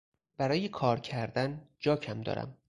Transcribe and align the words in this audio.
برای 0.37 0.69
کار 0.69 0.99
کردن 0.99 1.67
جاکم 1.79 2.21
دارم. 2.21 2.57